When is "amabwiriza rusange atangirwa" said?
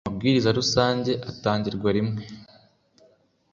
0.07-1.89